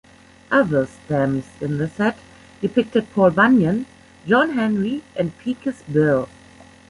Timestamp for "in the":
1.61-1.87